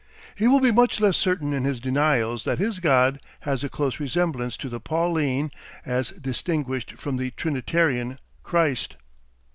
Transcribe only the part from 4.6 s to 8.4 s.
the Pauline (as distinguished from the Trinitarian)